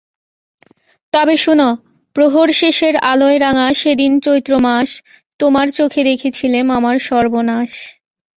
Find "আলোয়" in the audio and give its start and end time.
3.11-3.37